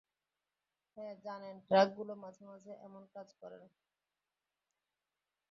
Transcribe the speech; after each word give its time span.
হ্যাঁ, 0.97 1.13
জানেন 1.25 1.55
ট্রাকগুলো 1.67 2.13
মাঝে 2.23 2.43
মাঝে 2.45 2.71
এমন 2.81 3.03
কাজ 3.15 3.27
করে 3.41 3.57
না? 3.57 3.67